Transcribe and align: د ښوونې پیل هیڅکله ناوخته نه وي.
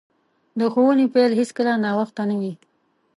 د 0.59 0.61
ښوونې 0.73 1.05
پیل 1.13 1.31
هیڅکله 1.39 1.73
ناوخته 1.85 2.23
نه 2.29 2.35
وي. 2.41 2.53